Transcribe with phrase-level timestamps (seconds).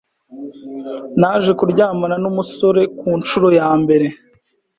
[1.19, 4.07] naje kuryamana n’umusore ku nshuro ya mbere